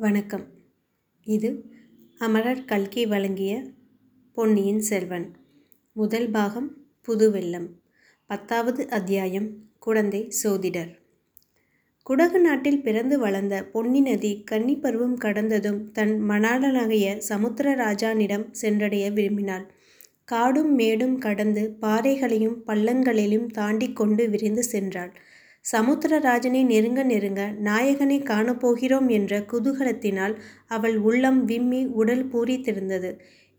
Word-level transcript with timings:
வணக்கம். 0.00 0.46
இது 1.24 1.64
அமரர் 2.18 2.64
கல்கி 2.64 3.06
வழங்கிய 3.06 3.62
பொன்னியின் 4.32 4.80
செல்வன். 4.80 5.34
முதல் 5.92 6.30
பாகம் 6.30 6.76
புதுவெல்லம் 7.08 7.66
பத்தாவது 8.26 8.88
அத்தியாயம் 8.88 9.48
குழந்தை 9.78 10.30
சோதிடர். 10.30 10.98
குடகு 12.02 12.40
நாட்டில் 12.40 12.82
பிறந்து 12.82 13.18
வளர்ந்த 13.18 13.64
பொன்னி 13.64 14.00
நதி 14.00 14.44
கன்னிப்பருவம் 14.50 15.14
கடந்ததும் 15.14 15.92
தன் 15.92 16.28
மணாளனாகிய 16.28 17.22
சமுத்திரராஜானிடம் 17.28 18.50
சென்றடைய 18.50 19.10
விரும்பினாள். 19.10 19.66
காடும் 20.24 20.74
மேடும் 20.74 21.18
கடந்து 21.18 21.76
பாறைகளையும் 21.80 22.62
பள்ளங்களிலும் 22.66 23.46
தாண்டி 23.46 23.92
கொண்டு 23.92 24.30
விரைந்து 24.30 24.64
சென்றாள். 24.72 25.10
சமுத்திரராஜனை 25.64 26.60
நெருங்க 26.70 27.00
நெருங்க 27.04 27.42
நாயகனை 27.66 28.16
காணப்போகிறோம் 28.30 29.08
என்ற 29.08 29.32
குதூகலத்தினால் 29.50 30.34
அவள் 30.66 30.96
உள்ளம் 30.98 31.40
விம்மி 31.44 31.80
உடல் 32.00 32.24
பூரித்திருந்தது. 32.32 33.10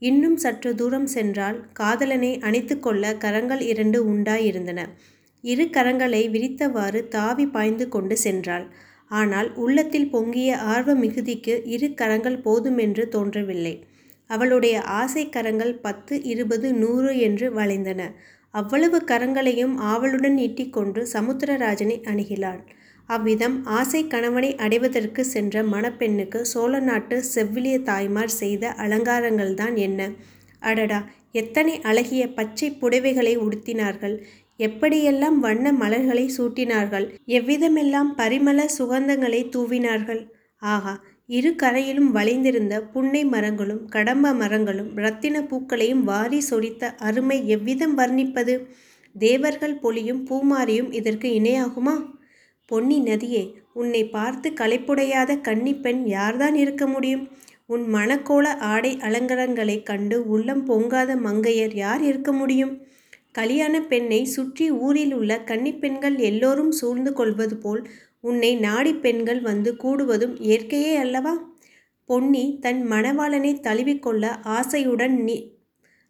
இன்னும் 0.01 0.37
சற்று 0.37 0.71
தூரம் 0.75 1.07
சென்றால் 1.07 1.57
காதலனை 1.73 2.31
அணைத்து 2.39 2.75
கொள்ள 2.79 3.13
கரங்கள் 3.15 3.61
இரண்டு 3.71 3.99
உண்டாயிருந்தன. 4.13 4.79
இரு 5.43 5.65
கரங்களை 5.75 6.23
விரித்தவாறு 6.33 7.01
தாவி 7.07 7.45
பாய்ந்து 7.47 7.85
கொண்டு 7.89 8.15
சென்றாள். 8.23 8.65
ஆனால் 9.11 9.49
உள்ளத்தில் 9.63 10.09
பொங்கிய 10.09 10.51
ஆர்வ 10.73 10.91
மிகுதிக்கு 10.95 11.55
இரு 11.75 11.89
கரங்கள் 11.93 12.37
போதுமென்று 12.41 13.05
தோன்றவில்லை. 13.07 13.75
அவளுடைய 14.29 14.75
ஆசை 14.99 15.23
கரங்கள் 15.29 15.73
பத்து 15.85 16.15
இருபது 16.33 16.67
நூறு 16.73 17.11
என்று 17.19 17.47
வளைந்தன. 17.57 18.01
அவ்வளவு 18.53 18.97
கரங்களையும் 19.05 19.75
ஆவலுடன் 19.83 20.33
நீட்டிக்கொண்டு 20.33 21.01
சமுத்திரராஜனை 21.13 21.97
அணுகினாள். 22.05 22.61
அவ்விதம் 23.09 23.55
ஆசை 23.71 24.07
கணவனை 24.07 24.55
அடைவதற்கு 24.55 25.25
சென்ற 25.25 25.63
மணப்பெண்ணுக்கு 25.65 26.41
சோழ 26.43 26.79
நாட்டு 26.81 27.23
செவ்விலிய 27.35 27.77
தாய்மார் 27.81 28.33
செய்த 28.35 28.73
அலங்காரங்கள்தான் 28.77 29.75
என்ன? 29.77 30.01
அடடா! 30.61 30.99
எத்தனை 31.33 31.81
அழகிய 31.81 32.23
பச்சை 32.31 32.77
புடவைகளை 32.81 33.33
உடுத்தினார்கள். 33.37 34.15
எப்படியெல்லாம் 34.59 35.37
வண்ண 35.39 35.71
மலர்களை 35.73 36.25
சூட்டினார்கள். 36.37 37.05
எவ்விதமெல்லாம் 37.29 38.11
பரிமள 38.17 38.65
சுகந்தங்களை 38.77 39.41
தூவினார்கள். 39.55 40.21
ஆகா! 40.61 40.93
இரு 41.31 41.51
கரையிலும் 41.55 42.09
வளைந்திருந்த 42.11 42.75
புன்னை 42.93 43.25
மரங்களும் 43.25 43.83
கடம்ப 43.85 44.31
மரங்களும் 44.33 44.89
இரத்தின 44.97 45.41
பூக்களையும் 45.41 46.01
வாரி 46.03 46.39
சொரித்த 46.49 46.89
அருமை 46.97 47.37
எவ்விதம் 47.47 47.97
வர்ணிப்பது? 47.97 48.53
தேவர்கள் 49.15 49.75
பொலியும் 49.79 50.21
பூமாரியும் 50.29 50.89
இதற்கு 50.91 51.29
இணையாகுமா? 51.29 51.95
பொன்னி 52.65 52.97
நதியே 53.01 53.43
உன்னை 53.73 54.03
பார்த்து 54.07 54.49
களைப்புடையாத 54.51 55.37
கன்னிப்பெண் 55.47 56.01
யார்தான் 56.07 56.55
இருக்க 56.55 56.85
முடியும்? 56.87 57.23
உன் 57.65 57.85
மணக்கோல 57.93 58.45
ஆடை 58.65 58.93
அலங்கரங்களை 59.01 59.77
கண்டு 59.83 60.17
உள்ளம் 60.27 60.63
பொங்காத 60.67 61.11
மங்கையர் 61.23 61.75
யார் 61.75 62.03
இருக்க 62.03 62.31
முடியும்? 62.31 62.73
கல்யாண 63.31 63.75
பெண்ணை 63.81 64.21
சுற்றி 64.27 64.65
ஊரில் 64.79 65.13
உள்ள 65.13 65.33
கன்னிப்பெண்கள் 65.45 66.17
எல்லோரும் 66.21 66.71
சூழ்ந்து 66.71 67.13
கொள்வது 67.13 67.57
போல் 67.57 67.83
உன்னை 68.23 68.55
நாடி 68.57 68.93
பெண்கள் 68.95 69.41
வந்து 69.41 69.71
கூடுவதும் 69.83 70.35
இயற்கையே 70.41 70.93
அல்லவா? 70.95 71.33
பொன்னி 72.09 72.43
தன் 72.61 72.81
மணவாளனை 72.91 73.51
தழுவிக்கொள்ள 73.59 74.23
ஆசையுடன் 74.57 75.15
நீ 75.23 75.37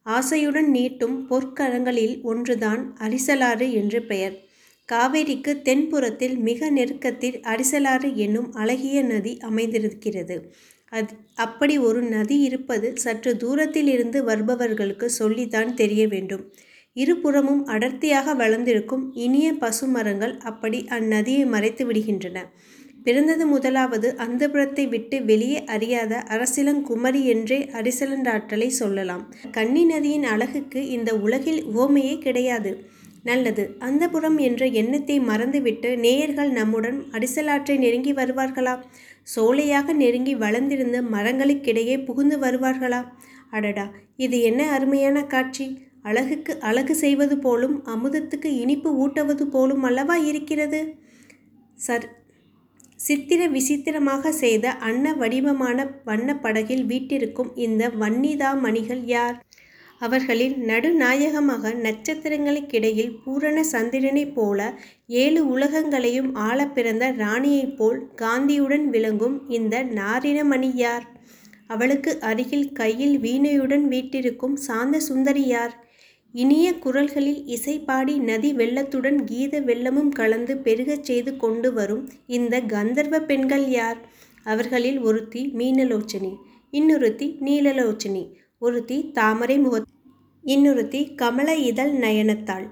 ஆசையுடன் 0.05 0.69
நீட்டும் 0.71 1.17
பொற்கரங்களில் 1.29 2.15
ஒன்றுதான் 2.23 2.81
அரிசலாறு 2.99 3.67
என்று 3.71 3.99
பெயர். 4.03 4.35
காவேரிக்கு 4.89 5.51
தென்புறத்தில் 5.61 6.35
மிக 6.39 6.69
நெருக்கத்தில் 6.69 7.37
அரிசலாறு 7.43 8.09
என்னும் 8.15 8.49
அழகிய 8.53 9.01
நதி 9.03 9.37
அமைந்திருக்கிறது. 9.41 10.37
அது 10.91 11.13
அப்படி 11.35 11.75
ஒரு 11.79 12.01
நதி 12.07 12.37
இருப்பது 12.39 12.87
சற்று 12.95 13.31
தூரத்தில் 13.37 13.87
இருந்து 13.87 14.23
வருபவர்களுக்கு 14.23 15.07
சொல்லித்தான் 15.19 15.73
தெரிய 15.73 16.03
வேண்டும். 16.07 16.43
இருபுறமும் 16.97 17.61
அடர்த்தியாக 17.67 18.33
வளர்ந்திருக்கும் 18.35 19.03
இனிய 19.25 19.47
பசுமரங்கள் 19.61 20.33
அப்படி 20.49 20.79
அந்நதியை 20.89 21.43
மறைத்து 21.53 21.83
விடுகின்றன. 21.85 22.37
பிறந்தது 23.05 23.43
முதலாவது 23.47 24.07
அந்தபுரத்தை 24.25 24.83
விட்டு 24.85 25.17
வெளியே 25.29 25.59
அறியாத 25.75 26.13
அரசிலங்குமரி 26.29 27.21
என்றே 27.33 27.59
அரிசலண்டாற்றலை 27.79 28.69
சொல்லலாம். 28.79 29.23
கன்னி 29.51 29.83
நதியின் 29.85 30.27
அழகுக்கு 30.33 30.81
இந்த 30.95 31.11
உலகில் 31.25 31.61
உவமையே 31.73 32.15
கிடையாது. 32.25 32.73
நல்லது 33.25 33.63
அந்தபுரம் 33.87 34.37
என்ற 34.45 34.61
எண்ணத்தை 34.81 35.17
மறந்துவிட்டு 35.27 35.89
நேயர்கள் 35.97 36.51
நம்முடன் 36.51 36.99
அரிசலாற்றை 37.11 37.75
நெருங்கி 37.77 38.13
வருவார்களா? 38.13 38.75
சோலையாக 39.27 39.93
நெருங்கி 39.95 40.33
வளர்ந்திருந்த 40.43 40.99
மரங்களுக்கிடையே 41.13 41.97
புகுந்து 42.07 42.37
வருவார்களா? 42.45 43.01
அடடா 43.51 43.85
இது 44.17 44.37
என்ன 44.49 44.61
அருமையான 44.75 45.17
காட்சி! 45.33 45.65
அழகுக்கு 46.05 46.53
அழகு 46.59 46.93
செய்வது 46.95 47.35
போலும் 47.37 47.75
அமுதத்துக்கு 47.85 48.49
இனிப்பு 48.63 48.89
ஊட்டுவது 48.95 49.45
போலும் 49.47 49.83
அல்லவா 49.83 50.15
இருக்கிறது? 50.29 50.81
சர் 51.77 52.07
சித்திர 52.99 53.41
விசித்திரமாக 53.47 54.31
செய்த 54.31 54.65
அன்ன 54.87 55.13
வடிவமான 55.13 55.77
வண்ணப்படகில் 56.05 56.83
வீட்டிருக்கும் 56.85 57.51
இந்த 57.55 57.83
வன்னிதா 58.01 58.51
மணிகள் 58.59 59.03
யார்? 59.05 59.37
அவர்களில் 59.99 60.55
நடுநாயகமாக 60.61 61.73
நட்சத்திரங்களுக்கிடையில் 61.85 63.11
பூரண 63.23 63.57
சந்திரனைப் 63.63 64.33
போல 64.35 64.59
ஏழு 65.23 65.41
உலகங்களையும் 65.47 66.29
ஆள 66.47 66.59
பிறந்த 66.67 67.05
ராணியைப் 67.17 67.75
போல் 67.77 67.99
காந்தியுடன் 68.15 68.87
விளங்கும் 68.89 69.37
இந்த 69.49 69.83
நாரினமணி 69.99 70.71
யார்? 70.75 71.05
அவளுக்கு 71.67 72.11
அருகில் 72.21 72.69
கையில் 72.73 73.17
வீணையுடன் 73.19 73.85
வீட்டிருக்கும் 73.87 74.57
சாந்த 74.67 74.99
சுந்தரி 74.99 75.45
யார்? 75.47 75.75
இனிய 76.33 76.67
குரல்களில் 76.79 77.45
இசை 77.45 77.73
பாடி 77.79 78.13
நதி 78.19 78.53
வெள்ளத்துடன் 78.53 79.17
கீத 79.23 79.59
வெள்ளமும் 79.61 80.09
கலந்து 80.09 80.57
பெருகச் 80.57 81.03
செய்து 81.03 81.31
கொண்டு 81.37 81.73
வரும் 81.73 82.03
இந்த 82.27 82.61
கந்தர்வ 82.65 83.19
பெண்கள் 83.19 83.65
யார்? 83.69 83.99
அவர்களில் 84.45 84.99
ஒருத்தி 84.99 85.41
மீனலோச்சனி 85.57 86.31
இன்னொருத்தி 86.73 87.27
நீலலோச்சனி 87.41 88.23
ஒருத்தி 88.61 89.11
தாமரை 89.11 89.57
முக 89.57 89.75
இன்னொருத்தி 90.43 91.01
கமல 91.15 91.49
இதழ் 91.63 91.93
நயனத்தாள். 91.95 92.65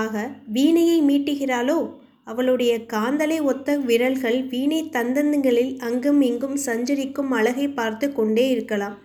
ஆக 0.00 0.14
வீணையை 0.52 0.98
மீட்டுகிறாளோ? 1.02 1.78
அவளுடைய 2.24 2.72
காந்தலை 2.92 3.38
ஒத்த 3.42 3.78
விரல்கள் 3.88 4.40
வீணை 4.44 4.80
தந்தங்களில் 4.88 5.72
அங்கும் 5.78 6.20
இங்கும் 6.20 6.58
சஞ்சரிக்கும் 6.66 7.30
அழகை 7.30 7.68
பார்த்து 7.70 8.06
கொண்டே 8.12 8.50
இருக்கலாம். 8.50 8.96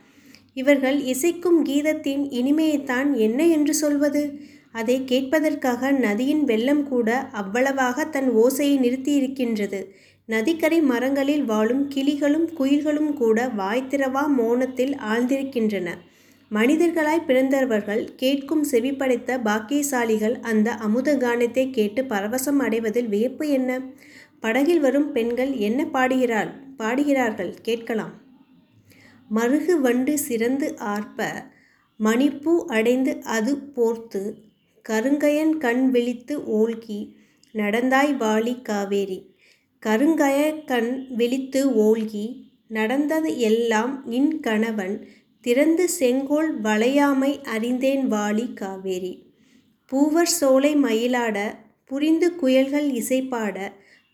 இவர்கள் 0.59 0.97
இசைக்கும் 1.13 1.59
கீதத்தின் 1.65 2.23
இனிமையைத்தான் 2.39 3.09
என்ன 3.17 3.47
என்று 3.47 3.73
சொல்வது? 3.73 4.23
அதை 4.71 4.95
கேட்பதற்காக 5.11 5.91
நதியின் 5.97 6.43
வெள்ளம் 6.43 6.83
கூட 6.87 7.09
அவ்வளவாக 7.33 8.05
தன் 8.05 8.29
ஓசையை 8.35 8.75
நிறுத்தியிருக்கின்றது. 8.77 9.79
நதிக்கரை 10.29 10.79
மரங்களில் 10.81 11.45
வாழும் 11.45 11.83
கிளிகளும் 11.95 12.47
குயில்களும் 12.57 13.13
கூட 13.13 13.47
வாய்த்திரவா 13.57 14.23
மோனத்தில் 14.35 14.93
ஆழ்ந்திருக்கின்றன. 15.11 15.87
மனிதர்களாய் 16.51 17.25
பிறந்தவர்கள் 17.25 18.03
கேட்கும் 18.15 18.63
செவிப்படைத்த 18.71 19.39
பாக்கியசாலிகள் 19.47 20.35
அந்த 20.41 20.69
அமுத 20.85 21.17
கானத்தை 21.17 21.65
கேட்டு 21.69 22.01
பரவசம் 22.03 22.59
அடைவதில் 22.59 23.09
வியப்பு 23.09 23.47
என்ன? 23.49 23.71
படகில் 24.39 24.79
வரும் 24.79 25.11
பெண்கள் 25.11 25.51
என்ன 25.59 25.79
பாடுகிறாள் 25.85 26.51
பாடுகிறார்கள் 26.77 27.53
கேட்கலாம். 27.61 28.13
மருகு 29.29 29.73
வண்டு 29.81 30.17
சிறந்து 30.17 30.67
ஆர்ப்ப 30.77 31.27
மணிப்பூ 31.99 32.53
அடைந்து 32.65 33.11
அது 33.23 33.53
போர்த்து 33.75 34.21
கருங்கயன் 34.85 35.57
கண் 35.57 35.89
விழித்து 35.91 36.35
ஓல்கி 36.59 36.99
நடந்தாய் 37.55 38.13
வாலி 38.19 38.61
காவேரி. 38.61 39.19
கருங்கய 39.83 40.39
கண் 40.65 40.91
விழித்து 41.09 41.61
ஓல்கி 41.79 42.25
நடந்தது 42.67 43.39
எல்லாம் 43.39 43.93
நின் 44.05 44.39
கணவன் 44.39 44.95
திறந்து 45.41 45.89
செங்கோல் 45.89 46.61
வளையாமை 46.61 47.31
அறிந்தேன் 47.43 48.11
வாலி 48.11 48.53
காவேரி. 48.53 49.13
பூவர் 49.85 50.33
சோலை 50.39 50.73
மயிலாட 50.75 51.37
புரிந்து 51.85 52.27
குயல்கள் 52.41 52.89
இசைப்பாட 53.01 53.57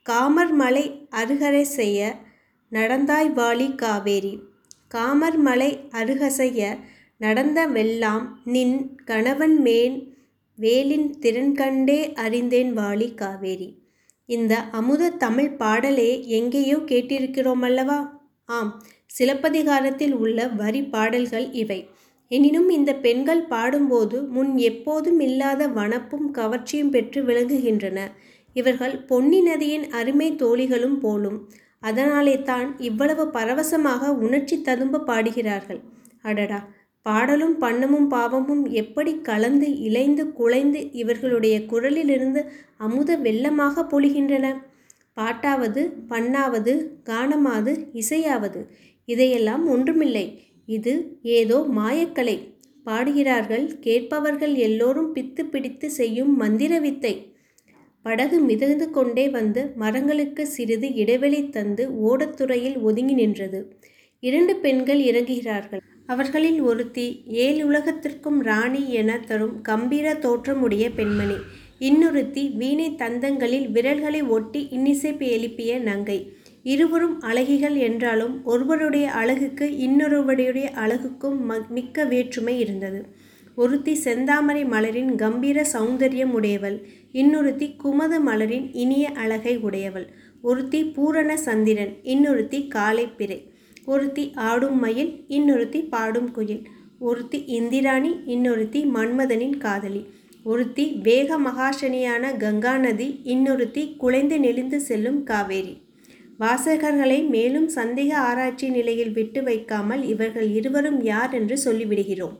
காமர் 0.06 0.54
மலை 0.54 0.86
அருகரை 1.12 1.62
செய்ய 1.62 2.16
நடந்தாய் 2.72 3.32
வாலி 3.36 3.76
காவேரி. 3.76 4.34
காமர்மலை 4.96 5.72
அருகசைய 5.92 6.60
நடந்த 7.22 7.60
வெல்லாம் 7.68 8.26
நின் 8.46 8.78
கணவன் 9.06 9.58
மேன் 9.62 9.96
வேலின் 10.58 11.08
திறன் 11.20 11.54
கண்டே 11.54 12.00
அறிந்தேன் 12.16 12.72
வாலி 12.78 13.08
காவேரி. 13.14 13.70
இந்த 14.30 14.54
அமுத 14.72 15.10
தமிழ் 15.18 15.52
பாடலே 15.60 16.12
எங்கேயோ 16.30 16.78
கேட்டிருக்கிறோமல்லவா? 16.92 18.00
ஆம் 18.50 18.72
சிலப்பதிகாரத்தில் 19.18 20.16
உள்ள 20.16 20.48
வரி 20.48 20.82
பாடல்கள் 20.86 21.48
இவை. 21.54 21.80
எனினும் 22.32 22.70
இந்த 22.70 22.92
பெண்கள் 22.96 23.44
பாடும்போது 23.46 24.18
முன் 24.28 24.52
எப்போதும் 24.70 25.20
இல்லாத 25.20 25.68
வனப்பும் 25.68 26.28
கவர்ச்சியும் 26.34 26.90
பெற்று 26.90 27.22
விளங்குகின்றன. 27.26 28.00
இவர்கள் 28.56 28.96
பொன்னி 29.06 29.40
நதியின் 29.42 29.86
அருமை 29.90 30.30
தோழிகளும் 30.36 30.98
போலும் 31.00 31.38
அதனாலே 31.86 32.36
தான் 32.44 32.68
இவ்வளவு 32.80 33.24
பரவசமாக 33.32 34.12
உணர்ச்சி 34.20 34.56
ததும்ப 34.62 35.04
பாடுகிறார்கள். 35.08 35.82
அடடா! 36.24 36.60
பாடலும் 37.06 37.56
பண்ணமும் 37.62 38.08
பாவமும் 38.08 38.64
எப்படி 38.74 39.12
கலந்து 39.22 39.68
இளைந்து 39.88 40.24
குலைந்து 40.34 40.80
இவர்களுடைய 40.94 41.56
குரலிலிருந்து 41.66 42.42
அமுத 42.78 43.18
வெள்ளமாக 43.18 43.86
பொழிகின்றன? 43.92 44.48
பாட்டாவது 45.18 45.82
பண்ணாவது 46.10 46.74
கானமாவது 47.10 47.74
இசையாவது 47.94 48.62
இதையெல்லாம் 49.08 49.64
ஒன்றுமில்லை. 49.70 50.26
இது 50.68 50.94
ஏதோ 51.36 51.58
மாயக்கலை. 51.78 52.38
பாடுகிறார்கள் 52.86 53.66
கேட்பவர்கள் 53.80 54.54
எல்லோரும் 54.66 55.14
பித்து 55.14 55.44
பிடித்து 55.46 55.88
செய்யும் 55.92 56.34
மந்திர 56.36 56.74
வித்தை 56.80 57.14
படகு 58.06 58.38
மிதந்து 58.40 58.86
கொண்டே 58.90 59.25
வந்து 59.30 59.62
மரங்களுக்கு 59.75 60.44
சிறிது 60.48 60.88
இடைவெளி 60.94 61.42
தந்து 61.50 61.84
ஓடத்துறையில் 62.07 62.78
ஒதுங்கி 62.81 63.16
நின்றது. 63.22 63.60
இரண்டு 64.24 64.54
பெண்கள் 64.56 65.02
இறங்குகிறார்கள். 65.10 65.81
அவர்களில் 66.06 66.60
ஒருத்தி 66.62 67.06
ஏழு 67.46 67.62
உலகத்திற்கும் 67.72 68.40
ராணி 68.50 68.81
என 69.00 69.12
தரும் 69.30 69.56
கம்பீர 69.62 70.13
தோற்றமுடைய 70.25 70.86
பெண்மணி. 70.96 71.38
இன்னொருத்தி 71.80 72.44
வீணை 72.56 72.88
தந்தங்களில் 72.96 73.68
விரல்களை 73.69 74.22
ஒட்டி 74.36 74.62
இன்னிசைப்பு 74.78 75.25
எழுப்பிய 75.36 75.72
நங்கை. 75.90 76.19
இருவரும் 76.66 77.18
அழகிகள் 77.22 77.78
என்றாலும் 77.88 78.36
ஒருவருடைய 78.46 79.08
அழகுக்கு 79.22 79.66
இன்னொருவருடைய 79.88 80.68
அழகுக்கும் 80.84 81.40
மிக்க 81.69 82.06
வேற்றுமை 82.06 82.56
இருந்தது. 82.60 83.01
ஒருத்தி 83.56 83.94
செந்தாமரை 84.04 84.63
மலரின் 84.66 85.16
கம்பீர 85.16 85.66
சௌந்தரியம் 85.74 86.31
உடையவள் 86.31 86.78
இன்னொருத்தி 87.13 87.68
குமத 87.84 88.13
மலரின் 88.25 88.69
இனிய 88.74 89.10
அழகை 89.10 89.57
உடையவள். 89.57 90.07
ஒருத்தி 90.42 90.84
பூரண 90.84 91.38
சந்திரன் 91.38 91.94
இன்னொருத்தி 92.04 92.68
காலை 92.68 93.06
பிறை. 93.07 93.40
ஒருத்தி 93.86 94.31
ஆடும் 94.36 94.80
மயில் 94.80 95.25
இன்னொருத்தி 95.30 95.88
பாடும் 95.90 96.31
குயில். 96.31 96.63
ஒருத்தி 97.00 97.40
இந்திராணி 97.46 98.12
இன்னொருத்தி 98.25 98.81
மன்மதனின் 98.96 99.58
காதலி. 99.58 100.06
ஒருத்தி 100.44 100.86
வேக 101.04 101.38
மகாசனியான 101.40 102.38
கங்கா 102.38 102.78
நதி 102.78 103.22
இன்னொருத்தி 103.24 103.96
குலைந்து 103.98 104.40
நெளிந்து 104.40 104.80
செல்லும் 104.80 105.24
காவேரி. 105.24 105.84
வாசகர்களை 106.40 107.28
மேலும் 107.28 107.69
சந்தேக 107.75 108.13
ஆராய்ச்சி 108.13 108.69
நிலையில் 108.69 109.12
விட்டு 109.12 109.44
வைக்காமல் 109.44 110.04
இவர்கள் 110.08 110.50
இருவரும் 110.50 111.04
யார் 111.04 111.34
என்று 111.34 111.58
சொல்லிவிடுகிறோம். 111.66 112.36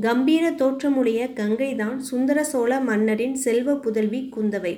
கம்பீர 0.00 0.50
தோற்றமுடைய 0.50 1.20
கங்கைதான் 1.34 1.96
சுந்தர 1.96 2.44
சோழ 2.44 2.80
மன்னரின் 2.80 3.34
செல்வ 3.34 3.74
புதல்வி 3.74 4.30
குந்தவை. 4.36 4.72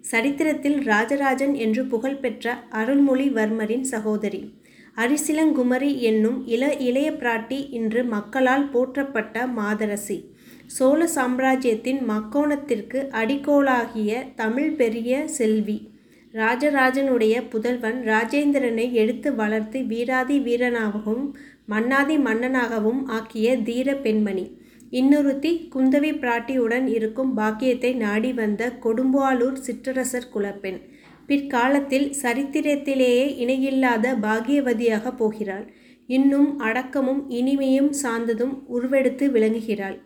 சரித்திரத்தில் 0.00 0.78
ராஜராஜன் 0.82 1.54
என்று 1.54 1.84
புகழ்பெற்ற 1.84 2.54
அருள்மொழிவர்மரின் 2.70 3.80
சகோதரி. 3.80 4.54
அரிசிலங்குமரி 4.96 5.96
என்னும் 5.98 6.46
இள 6.46 6.74
இளைய 6.78 7.10
பிராட்டி 7.10 7.66
இன்று 7.70 8.04
மக்களால் 8.04 8.70
போற்றப்பட்ட 8.70 9.46
மாதரசி. 9.46 10.18
சோழ 10.66 11.06
சாம்ராஜ்யத்தின் 11.06 12.00
மக்கோணத்திற்கு 12.10 13.00
அடிக்கோளாகிய 13.10 14.34
தமிழ் 14.34 14.70
பெரிய 14.70 15.28
செல்வி. 15.28 15.92
ராஜராஜனுடைய 16.34 17.34
புதல்வன் 17.48 18.02
ராஜேந்திரனை 18.04 18.92
எடுத்து 18.92 19.34
வளர்த்து 19.34 19.84
வீராதி 19.84 20.38
வீரனாகவும் 20.38 21.34
மன்னாதி 21.68 22.16
மன்னனாகவும் 22.26 23.00
ஆக்கிய 23.16 23.56
தீர 23.68 23.88
பெண்மணி. 24.04 24.46
இன்னொருத்தி 24.92 25.50
குந்தவி 25.74 26.10
பிராட்டியுடன் 26.22 26.86
இருக்கும் 26.96 27.30
பாக்கியத்தை 27.38 27.90
நாடி 28.02 28.30
வந்த 28.40 28.62
கொடும்பாளூர் 28.84 29.58
சிற்றரசர் 29.66 30.32
குலப்பெண். 30.34 30.80
பிற்காலத்தில் 31.26 32.08
சரித்திரத்திலேயே 32.22 33.24
இணையில்லாத 33.42 34.14
பாகியவதியாக 34.24 35.12
போகிறாள். 35.20 35.64
இன்னும் 36.08 36.48
அடக்கமும் 36.58 37.22
இனிமையும் 37.38 37.92
சார்ந்ததும் 38.02 38.54
உருவெடுத்து 38.76 39.26
விளங்குகிறாள். 39.36 39.96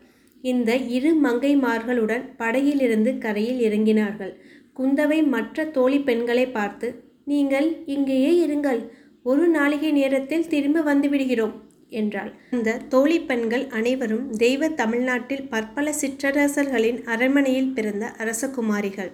இந்த 0.43 0.71
இரு 0.97 1.11
மங்கைமார்களுடன் 1.25 2.25
படகிலிருந்து 2.41 3.11
கரையில் 3.17 3.59
இறங்கினார்கள். 3.67 4.33
குந்தவை 4.77 5.19
மற்ற 5.33 5.65
தோழி 5.77 5.99
பெண்களை 5.99 6.45
பார்த்து 6.57 6.89
நீங்கள் 7.31 7.67
இங்கேயே 7.95 8.31
இருங்கள். 8.45 8.81
ஒரு 9.25 9.51
நாளிகை 9.51 9.91
நேரத்தில் 9.91 10.47
திரும்ப 10.47 10.93
வந்துவிடுகிறோம் 10.93 11.51
என்றாள். 11.89 12.33
அந்த 12.51 12.77
தோழி 12.77 13.19
பெண்கள் 13.19 13.67
அனைவரும் 13.67 14.31
தெய்வ 14.31 14.69
தமிழ்நாட்டில் 14.69 15.47
பற்பல 15.49 15.93
சிற்றரசர்களின் 16.01 17.03
அரண்மனையில் 17.03 17.73
பிறந்த 17.73 18.13
அரசகுமாரிகள். 18.17 19.11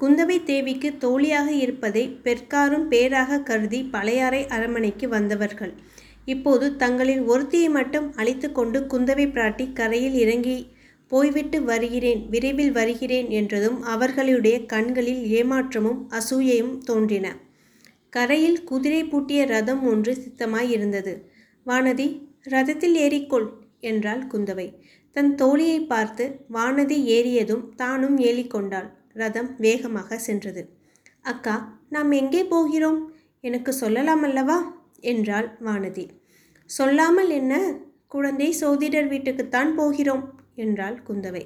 குந்தவை 0.00 0.42
தேவிக்கு 0.42 0.98
தோழியாக 0.98 1.52
இருப்பதை 1.52 2.08
பெற்காரும் 2.08 2.88
பேராக 2.88 3.40
கருதி 3.40 3.82
பழையாறை 3.82 4.46
அரண்மனைக்கு 4.46 5.08
வந்தவர்கள். 5.08 5.72
இப்போது 6.24 6.76
தங்களின் 6.76 7.22
ஒருத்தியை 7.28 7.70
மட்டும் 7.70 8.12
அழைத்து 8.16 8.52
கொண்டு 8.52 8.80
குந்தவை 8.80 9.26
பிராட்டி 9.28 9.72
கரையில் 9.72 10.14
இறங்கி 10.14 10.58
போய்விட்டு 11.06 11.62
வருகிறேன் 11.62 12.28
விரைவில் 12.28 12.72
வருகிறேன் 12.72 13.30
என்றதும் 13.30 13.82
அவர்களுடைய 13.82 14.66
கண்களில் 14.66 15.24
ஏமாற்றமும் 15.30 16.00
அசூயையும் 16.10 16.78
தோன்றின. 16.78 17.26
கரையில் 18.14 18.58
குதிரை 18.64 19.02
பூட்டிய 19.04 19.40
ரதம் 19.44 19.82
ஒன்று 19.82 20.12
சித்தமாய் 20.14 20.68
இருந்தது 20.68 21.14
வானதி 21.66 22.06
ரதத்தில் 22.44 22.96
ஏறிக்கொள் 23.04 23.46
என்றாள் 23.80 24.22
குந்தவை. 24.32 24.66
தன் 25.16 25.32
தோழியை 25.34 25.78
பார்த்து 25.86 26.24
வானதி 26.50 26.98
ஏறியதும் 27.16 27.64
தானும் 27.74 28.16
ஏறிக்கொண்டாள் 28.18 28.88
ரதம் 29.12 29.50
வேகமாக 29.56 30.18
சென்றது. 30.18 30.62
அக்கா 31.24 31.56
நாம் 31.88 32.10
எங்கே 32.12 32.42
போகிறோம்? 32.44 33.00
எனக்கு 33.40 33.72
சொல்லலாம் 33.72 34.22
அல்லவா 34.22 34.58
என்றாள் 35.12 35.48
வானதி. 35.60 36.04
சொல்லாமல் 36.70 37.30
என்ன? 37.30 37.54
குழந்தை 38.08 38.48
சோதிடர் 38.52 39.08
வீட்டுக்குத்தான் 39.08 39.70
போகிறோம் 39.74 40.24
என்றாள் 40.54 40.96
குந்தவை. 41.08 41.44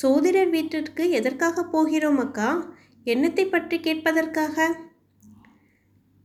சோதிடர் 0.00 0.50
வீட்டிற்கு 0.50 1.04
எதற்காக 1.10 1.64
போகிறோம் 1.64 2.18
அக்கா? 2.18 2.50
என்னத்தை 3.06 3.44
பற்றி 3.48 3.76
கேட்பதற்காக? 3.78 4.56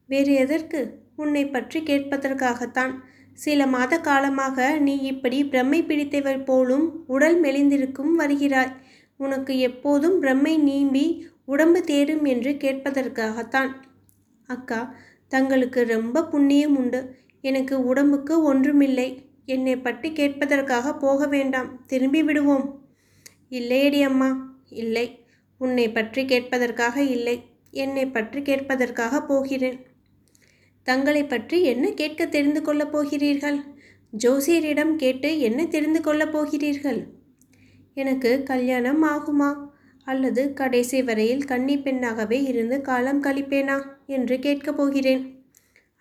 வேறு 0.05 0.33
எதற்கு? 0.33 0.79
உன்னை 1.15 1.47
பற்றி 1.47 1.79
கேட்பதற்காகத்தான். 1.79 2.93
சில 3.33 3.67
மாத 3.67 3.99
காலமாக 3.99 4.79
நீ 4.79 4.97
இப்படி 5.01 5.43
பிரம்மை 5.43 5.85
பிடித்தவர் 5.85 6.43
போலும் 6.43 7.03
உடல் 7.07 7.41
மெலிந்திருக்கும் 7.41 8.13
வருகிறாய். 8.17 8.73
உனக்கு 9.17 9.59
எப்போதும் 9.59 10.21
பிரம்மை 10.21 10.57
நீம்பி 10.59 11.27
உடம்பு 11.45 11.81
தேடும் 11.81 12.23
என்று 12.25 12.51
கேட்பதற்காகத்தான். 12.51 13.71
அக்கா 14.47 14.95
தங்களுக்கு 15.27 15.85
ரொம்ப 15.85 16.23
புண்ணியம் 16.25 16.77
உண்டு. 16.77 17.15
எனக்கு 17.41 17.85
உடம்புக்கு 17.85 18.43
ஒன்றுமில்லை. 18.43 19.23
என்னை 19.45 19.77
பற்றி 19.77 20.09
கேட்பதற்காக 20.11 20.93
போக 20.99 21.27
வேண்டாம். 21.27 21.85
திரும்பி 21.85 22.23
விடுவோம். 22.23 22.83
இல்லையடி 23.49 24.01
அம்மா 24.01 24.29
இல்லை. 24.69 25.19
உன்னை 25.57 25.91
பற்றி 25.91 26.25
கேட்பதற்காக 26.25 26.97
இல்லை. 26.97 27.35
என்னை 27.71 28.05
பற்றி 28.05 28.39
கேட்பதற்காக 28.41 29.19
போகிறேன். 29.27 29.77
தங்களை 30.85 31.23
பற்றி 31.23 31.63
என்ன 31.63 31.91
கேட்க 31.91 32.25
தெரிந்து 32.25 32.61
கொள்ளப் 32.61 32.91
போகிறீர்கள்? 32.91 33.59
ஜோசியரிடம் 34.17 34.95
கேட்டு 34.95 35.39
என்ன 35.39 35.65
தெரிந்து 35.65 36.01
கொள்ளப் 36.01 36.31
போகிறீர்கள்? 36.31 36.99
எனக்கு 37.93 38.43
கல்யாணம் 38.43 39.03
ஆகுமா? 39.03 39.69
அல்லது 40.03 40.53
கடைசி 40.53 41.03
வரையில் 41.03 41.45
கன்னி 41.45 41.77
பெண்ணாகவே 41.77 42.43
இருந்து 42.43 42.81
காலம் 42.81 43.23
கழிப்பேனா? 43.23 43.83
என்று 44.07 44.39
கேட்கப் 44.39 44.77
போகிறேன். 44.77 45.45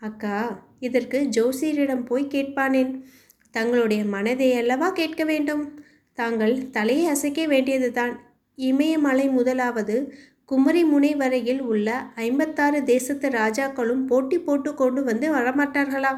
அக்கா 0.01 0.67
இதற்கு 0.81 1.29
ஜோசியரிடம் 1.37 2.05
போய் 2.05 2.25
கேட்பானேன். 2.25 3.03
தங்களுடைய 3.51 4.05
மனதை 4.05 4.55
அல்லவா 4.55 4.91
கேட்க 4.91 5.25
வேண்டும்? 5.25 5.81
தாங்கள் 6.13 6.71
தலையை 6.71 7.07
அசைக்க 7.07 7.47
வேண்டியதுதான். 7.47 8.33
இமயமலை 8.55 9.29
முதலாவது 9.29 10.15
குமரி 10.49 10.85
முனை 10.85 11.15
வரையில் 11.15 11.61
உள்ள 11.63 12.13
ஐம்பத்தாறு 12.15 12.85
தேசத்து 12.85 13.29
ராஜாக்களும் 13.29 14.07
போட்டி 14.07 14.39
போட்டு 14.39 14.75
கொண்டு 14.75 15.05
வந்து 15.05 15.35
வரமாட்டார்களா 15.35 16.13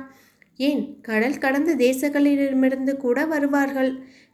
ஏன்? 0.56 1.00
கடல் 1.02 1.38
கடந்த 1.38 1.74
தேசங்களிடமிருந்து 1.74 2.96
கூட 2.96 3.26
வருவார்கள். 3.26 3.90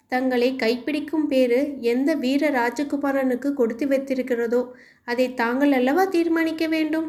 தங்களை 0.08 0.56
கைப்பிடிக்கும் 0.56 1.26
பேரு 1.26 1.78
எந்த 1.80 2.14
வீர 2.14 2.50
ராஜகுமாரனுக்கு 2.50 3.52
கொடுத்து 3.52 3.86
வைத்திருக்கிறதோ 3.86 4.62
அதை 5.04 5.34
தாங்கள் 5.34 5.72
அல்லவா 5.72 6.04
தீர்மானிக்க 6.04 6.66
வேண்டும்? 6.66 7.08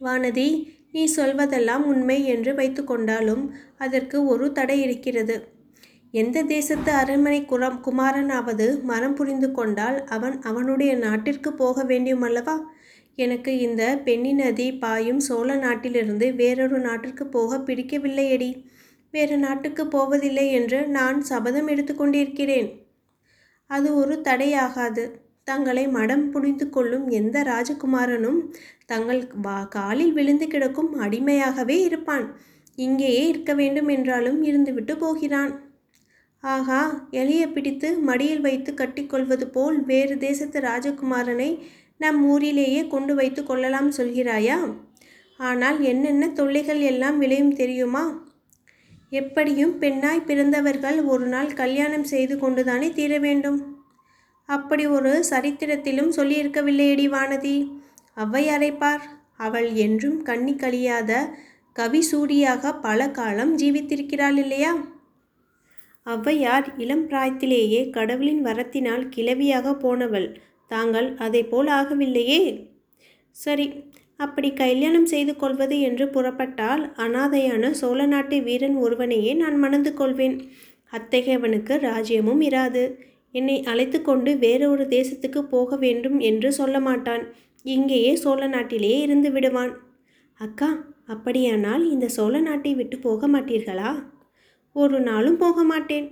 வானதி 0.00 0.48
நீ 0.92 1.02
சொல்வதெல்லாம் 1.16 1.84
உண்மை 1.84 2.24
என்று 2.24 2.52
வைத்துக்கொண்டாலும் 2.54 3.50
அதற்கு 3.78 4.26
ஒரு 4.26 4.52
தடை 4.52 4.80
இருக்கிறது. 4.82 5.36
எந்த 6.14 6.42
தேசத்து 6.42 6.90
அரண்மனை 6.92 7.44
குரம் 7.44 7.80
குமாரனாவது 7.84 8.82
மனம் 8.82 9.14
புரிந்து 9.14 9.52
கொண்டால் 9.52 10.04
அவன் 10.04 10.36
அவனுடைய 10.42 10.96
நாட்டிற்கு 10.96 11.52
போக 11.52 11.84
வேண்டியுமல்லவா 11.84 12.56
எனக்கு 13.14 13.58
இந்த 13.58 13.82
பெண்ணி 13.96 14.32
நதி 14.32 14.66
பாயும் 14.72 15.20
சோழ 15.20 15.54
நாட்டிலிருந்து 15.56 16.34
வேறொரு 16.34 16.78
நாட்டிற்கு 16.78 17.26
போக 17.26 17.58
பிடிக்கவில்லையடி. 17.58 18.50
வேறு 19.10 19.36
நாட்டுக்கு 19.38 19.86
போவதில்லை 19.86 20.46
என்று 20.52 20.86
நான் 20.86 21.20
சபதம் 21.20 21.68
எடுத்துக்கொண்டிருக்கிறேன் 21.68 22.68
அது 23.66 23.94
ஒரு 23.94 24.20
தடையாகாது. 24.24 25.04
தங்களை 25.44 25.88
மடம் 25.88 26.30
புரிந்து 26.30 26.70
கொள்ளும் 26.70 27.06
எந்த 27.10 27.42
ராஜகுமாரனும் 27.42 28.40
தங்கள் 28.86 29.22
வா 29.42 29.58
காலில் 29.64 30.12
விழுந்து 30.12 30.46
கிடக்கும் 30.46 31.00
அடிமையாகவே 31.00 31.76
இருப்பான். 31.80 32.26
இங்கேயே 32.78 33.28
இருக்க 33.28 33.54
வேண்டும் 33.54 33.88
என்றாலும் 33.88 34.42
இருந்துவிட்டு 34.42 34.94
போகிறான். 34.98 35.52
ஆகா 36.44 36.80
எலியை 37.10 37.46
பிடித்து 37.52 37.88
மடியில் 38.00 38.40
வைத்து 38.40 38.74
கட்டிக்கொள்வது 38.74 39.46
போல் 39.46 39.78
வேறு 39.84 40.14
தேசத்து 40.18 40.60
ராஜகுமாரனை 40.60 41.50
நம் 41.96 42.20
ஊரிலேயே 42.28 42.86
கொண்டு 42.86 43.14
வைத்து 43.14 43.42
கொள்ளலாம் 43.44 43.90
சொல்கிறாயா? 43.90 44.58
ஆனால் 45.40 45.78
என்னென்ன 45.80 46.24
தொல்லைகள் 46.28 46.80
எல்லாம் 46.80 47.18
விளையும் 47.18 47.54
தெரியுமா? 47.54 48.04
எப்படியும் 49.10 49.78
பெண்ணாய் 49.78 50.26
பிறந்தவர்கள் 50.26 50.98
ஒரு 51.04 51.26
நாள் 51.26 51.50
கல்யாணம் 51.52 52.04
செய்து 52.04 52.38
கொண்டுதானே 52.38 52.88
தீர 52.90 53.12
வேண்டும். 53.18 53.58
அப்படி 54.48 54.86
ஒரு 54.86 55.12
சரித்திரத்திலும் 55.30 56.12
சொல்லியிருக்கவில்லையடி 56.16 57.06
வானதி. 57.08 57.56
ஔவையாரை 58.16 58.70
பார் 58.78 59.04
அவள் 59.36 59.68
என்றும் 59.74 60.22
கண்ணி 60.22 60.54
கழியாத 60.54 61.10
கவிசூரியாக 61.76 62.72
பல 62.80 63.10
காலம் 63.10 63.52
ஜீவித்திருக்கிறாள் 63.58 64.36
இல்லையா? 64.36 64.72
ஔவையார் 66.06 66.68
இளம் 66.78 67.04
பிராயத்திலேயே 67.08 67.80
கடவுளின் 67.90 68.42
வரத்தினால் 68.46 69.04
கிழவியாக 69.16 69.74
போனவள். 69.74 70.28
தாங்கள் 70.66 71.08
அதை 71.16 71.42
போல் 71.44 71.66
ஆகவில்லையே? 71.66 72.42
சரி 73.36 73.66
அப்படி 74.16 74.48
கல்யாணம் 74.52 75.06
செய்து 75.06 75.32
கொள்வது 75.36 75.80
என்று 75.80 76.08
புறப்பட்டால் 76.08 76.82
அனாதையான 76.96 77.70
சோழ 77.70 78.06
நாட்டு 78.06 78.42
வீரன் 78.42 78.76
ஒருவனையே 78.76 79.32
நான் 79.34 79.56
மணந்து 79.58 79.92
கொள்வேன். 79.94 80.36
அத்தகையவனுக்கு 80.92 81.74
ராஜ்யமும் 81.88 82.42
இராது. 82.48 82.84
என்னை 83.34 83.56
அழைத்து 83.62 83.98
கொண்டு 84.02 84.30
வேறொரு 84.38 84.84
தேசத்துக்கு 84.88 85.42
போக 85.48 85.76
வேண்டும் 85.76 86.18
என்று 86.20 86.52
சொல்ல 86.52 86.76
மாட்டான். 86.80 87.24
இங்கேயே 87.64 88.12
சோழ 88.16 88.46
நாட்டிலேயே 88.46 88.98
இருந்து 89.00 89.30
விடுவான். 89.32 89.72
அக்கா 90.40 90.70
அப்படியானால் 91.06 91.84
இந்த 91.90 92.08
சோழ 92.08 92.40
நாட்டை 92.40 92.74
விட்டு 92.74 92.98
போக 92.98 93.28
மாட்டீர்களா? 93.28 93.90
ஒரு 94.76 95.00
நாளும் 95.00 95.36
போக 95.36 95.62
மாட்டேன் 95.62 96.06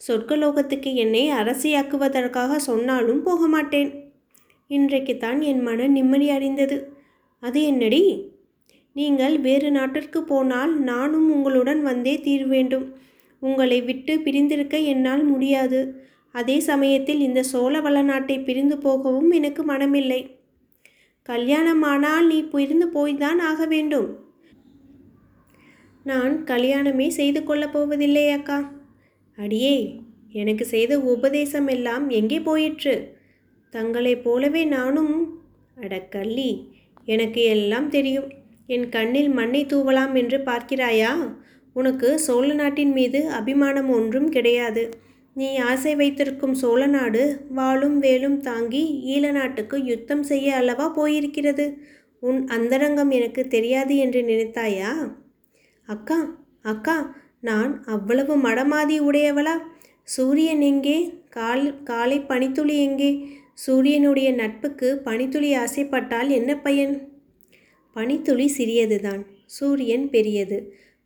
சொர்க்கலோகத்துக்கு 0.00 0.90
என்னை 0.94 1.30
அரசியாக்குவதற்காக 1.30 2.56
சொன்னாலும் 2.56 3.22
போக 3.22 3.46
மாட்டேன் 3.46 3.90
இன்றைக்கு 4.70 5.14
தான் 5.16 5.40
என் 5.40 5.62
மன 5.62 5.86
நிம்மதி 5.86 6.28
அடைந்தது 6.30 6.76
அது 7.42 7.60
என்னடி? 7.62 8.02
நீங்கள் 8.96 9.36
வேறு 9.38 9.70
நாட்டிற்கு 9.70 10.20
போனால் 10.24 10.72
நானும் 10.80 11.28
உங்களுடன் 11.30 11.82
வந்தே 11.82 12.14
தீர்வேண்டும் 12.20 12.86
உங்களை 13.42 13.78
விட்டு 13.82 14.12
பிரிந்திருக்க 14.20 14.76
என்னால் 14.92 15.24
முடியாது. 15.24 15.80
அதே 16.34 16.56
சமயத்தில் 16.60 17.20
இந்த 17.20 17.40
சோழ 17.42 17.80
வளநாட்டை 17.80 18.36
பிரிந்து 18.44 18.78
போகவும் 18.78 19.30
எனக்கு 19.30 19.62
மனமில்லை. 19.64 20.20
கல்யாணமானால் 21.28 22.26
நீ 22.26 22.38
பிரிந்து 22.44 22.86
போய்தான் 22.86 23.40
ஆக 23.40 23.66
வேண்டும். 23.66 24.08
நான் 26.04 26.44
கல்யாணமே 26.44 27.08
செய்து 27.08 27.44
கொள்ளப் 27.44 27.72
போவதில்லை 27.72 28.28
அக்கா. 28.28 28.72
அடியே 29.36 29.96
எனக்கு 30.32 30.64
செய்த 30.64 31.00
உபதேசம் 31.00 31.66
எல்லாம் 31.66 32.08
எங்கே 32.08 32.40
போயிற்று? 32.40 33.16
தங்களைப் 33.70 34.24
போலவே 34.24 34.64
நானும். 34.64 35.42
அடக்கல்லி 35.76 36.66
எனக்கு 37.04 37.42
எல்லாம் 37.42 37.88
தெரியும். 37.88 38.28
என் 38.66 38.88
கண்ணில் 38.88 39.28
மண்ணை 39.28 39.66
தூவலாம் 39.66 40.14
என்று 40.14 40.38
பார்க்கிறாயா? 40.38 41.34
உனக்கு 41.72 42.18
சோழ 42.18 42.54
நாட்டின் 42.54 42.92
மீது 42.92 43.28
அபிமானம் 43.28 43.88
ஒன்றும் 43.88 44.28
கிடையாது. 44.28 44.88
நீ 45.34 45.56
ஆசை 45.56 45.94
வைத்திருக்கும் 45.94 46.54
சோழ 46.54 46.86
நாடு 46.86 47.46
வாளும் 47.56 47.98
வேலும் 47.98 48.40
தாங்கி 48.40 49.02
ஈழ 49.06 49.32
நாட்டுக்கு 49.32 49.84
யுத்தம் 49.84 50.22
செய்ய 50.22 50.56
அல்லவா 50.56 50.86
போயிருக்கிறது? 50.96 51.76
உன் 52.20 52.46
அந்தரங்கம் 52.46 53.10
எனக்கு 53.10 53.46
தெரியாது 53.46 53.96
என்று 53.96 54.22
நினைத்தாயா? 54.22 54.92
அக்கா 55.88 56.18
அக்கா 56.62 57.14
நான் 57.40 57.84
அவ்வளவு 57.84 58.34
மடமாதி 58.36 58.96
உடையவளா? 59.00 59.54
சூரியன் 60.04 60.60
எங்கே? 60.60 60.96
கால் 61.30 61.82
காலை 61.82 62.20
பனித்துளி 62.20 62.76
எங்கே? 62.78 63.10
சூரியனுடைய 63.54 64.32
நட்புக்கு 64.32 64.88
பனித்துளி 65.04 65.50
ஆசைப்பட்டால் 65.56 66.28
என்ன 66.28 66.60
பயன்? 66.60 66.94
பனித்துளி 67.96 68.46
சிறியதுதான் 68.58 69.22
சூரியன் 69.46 70.10
பெரியது 70.10 70.58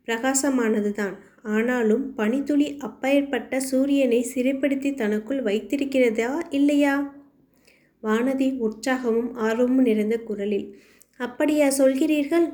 பிரகாசமானதுதான். 0.07 1.15
ஆனாலும் 1.43 2.15
பனித்துளி 2.15 2.77
அப்பேற்பட்ட 2.77 3.59
சூரியனை 3.59 4.21
சிறைப்படுத்தி 4.33 4.93
தனக்குள் 4.93 5.43
வைத்திருக்கிறதா 5.43 6.31
இல்லையா? 6.49 6.95
வானதி 8.03 8.49
உற்சாகமும் 8.59 9.31
ஆர்வமும் 9.33 9.81
நிறைந்த 9.81 10.17
குரலில் 10.19 10.67
அப்படியா 11.17 11.67
சொல்கிறீர்கள்? 11.77 12.47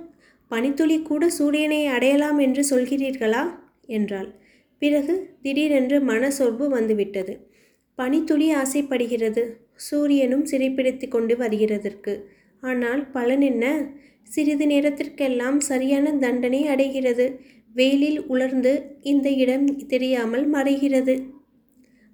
பனித்துளி 0.48 1.02
கூட 1.02 1.30
சூரியனை 1.30 1.86
அடையலாம் 1.86 2.38
என்று 2.38 2.64
சொல்கிறீர்களா? 2.70 3.44
என்றாள். 3.86 4.34
பிறகு 4.80 5.36
திடீரென்று 5.42 6.00
மனசோர்வு 6.00 6.68
வந்துவிட்டது. 6.68 7.48
பனித்துளி 7.96 8.52
ஆசைப்படுகிறது. 8.52 9.58
சூரியனும் 9.76 10.46
சிறைப்பிடித்து 10.46 11.08
கொண்டு 11.08 11.36
வருகிறதற்கு. 11.36 12.22
ஆனால் 12.62 13.12
பலன் 13.12 13.42
என்ன? 13.42 13.90
சிறிது 14.24 14.68
நேரத்திற்கெல்லாம் 14.68 15.60
சரியான 15.60 16.14
தண்டனை 16.14 16.68
அடைகிறது. 16.68 17.40
வெயிலில் 17.74 18.26
உலர்ந்து 18.26 18.98
இந்த 19.02 19.30
இடம் 19.30 19.86
தெரியாமல் 19.88 20.54
மறைகிறது. 20.54 21.24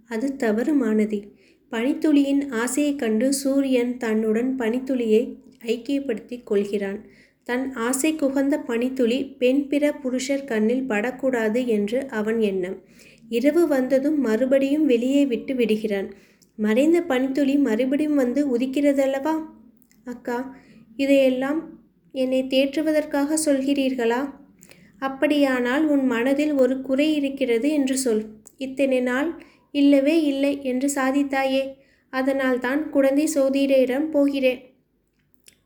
அது 0.08 0.34
தவறுமானதி. 0.38 1.24
பனித்துளியின் 1.72 2.50
ஆசையைக் 2.50 3.00
கண்டு 3.00 3.34
சூரியன் 3.34 3.98
தன்னுடன் 3.98 4.56
பனித்துளியை 4.60 5.36
ஐக்கியப்படுத்தி 5.66 6.44
கொள்கிறான். 6.44 7.06
தன் 7.44 7.74
ஆசை 7.74 8.14
குகந்த 8.14 8.58
பனித்துளி 8.68 9.26
பெண் 9.38 9.68
பிற 9.68 9.94
புருஷர் 9.94 10.44
கண்ணில் 10.44 10.84
படக்கூடாது 10.84 11.66
என்று 11.68 12.08
அவன் 12.10 12.40
எண்ணம். 12.40 12.78
இரவு 13.30 13.68
வந்ததும் 13.68 14.20
மறுபடியும் 14.20 14.86
வெளியே 14.86 15.26
விட்டு 15.26 15.56
விடுகிறான். 15.56 16.14
மறைந்த 16.56 17.02
பனித்துளி 17.02 17.58
மறுபடியும் 17.58 18.16
வந்து 18.16 18.58
உதிக்கிறதல்லவா? 18.58 19.36
அக்கா 20.04 20.56
இதையெல்லாம் 20.96 21.80
என்னை 22.12 22.44
தேற்றுவதற்காக 22.44 23.38
சொல்கிறீர்களா? 23.46 24.34
அப்படியானால் 24.98 25.86
உன் 25.86 26.06
மனதில் 26.06 26.54
ஒரு 26.54 26.82
குறை 26.82 27.16
இருக்கிறது 27.16 27.70
என்று 27.70 27.98
சொல். 27.98 28.24
இத்தனை 28.58 29.00
நாள் 29.00 29.42
இல்லவே 29.72 30.24
இல்லை 30.24 30.60
என்று 30.62 30.90
சாதித்தாயே. 30.96 31.64
அதனால் 32.10 32.60
தான் 32.60 32.90
குழந்தை 32.90 33.30
சோதிடரிடம் 33.36 34.10
போகிறேன். 34.10 34.71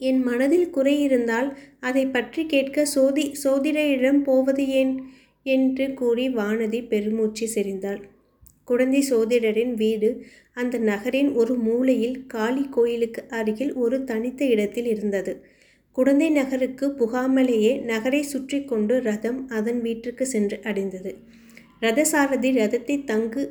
என் 0.02 0.22
மனதில் 0.24 0.70
குறை 0.70 0.96
இருந்தால் 1.02 1.50
அதை 1.80 2.04
பற்றி 2.06 2.46
கேட்க 2.46 2.86
சோதி 2.86 3.25
சோதிடரிடம் 3.44 4.22
போவது 4.24 4.64
ஏன்? 4.72 4.94
என்று 5.46 5.86
கூறி 5.94 6.25
வானதி 6.30 6.80
பெருமூச்சு 6.88 7.46
செறிந்தாள். 7.56 8.02
குழந்தை 8.64 9.02
சோதிடரின் 9.10 9.74
வீடு 9.74 10.10
அந்த 10.54 10.75
நகரின் 10.78 11.30
ஒரு 11.34 11.54
மூலையில் 11.56 12.18
காளி 12.28 12.64
கோயிலுக்கு 12.70 13.22
அருகில் 13.30 13.74
ஒரு 13.74 14.04
தனித்த 14.04 14.46
இடத்தில் 14.46 14.86
இருந்தது. 14.86 15.34
குழந்தை 15.98 16.30
நகருக்கு 16.30 16.86
புகாமலேயே 16.92 17.74
நகரை 17.84 18.22
சுற்றி 18.24 18.60
கொண்டு 18.64 18.96
ரதம் 19.02 19.40
அதன் 19.50 19.82
வீட்டிற்கு 19.82 20.25
சென்று 20.25 20.58
அடைந்தது. 20.64 21.12
ரதசாரதி 21.82 22.50
ரதத்தை 22.52 22.96
தங்கு 23.04 23.44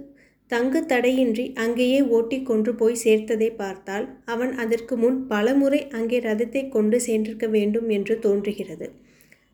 தங்கு 0.51 0.81
தடையின்றி 0.87 1.45
அங்கேயே 1.55 2.01
ஓட்டி 2.17 2.39
கொண்டு 2.43 2.71
போய் 2.75 3.03
சேர்த்ததை 3.05 3.49
பார்த்தால் 3.57 4.07
அவன் 4.25 4.53
அதற்கு 4.55 4.95
முன் 4.97 5.19
பலமுறை 5.27 5.81
அங்கே 5.99 6.19
ரதத்தை 6.19 6.63
கொண்டு 6.69 6.99
சென்றிருக்க 7.01 7.47
வேண்டும் 7.49 7.89
என்று 7.89 8.15
தோன்றுகிறது. 8.19 8.87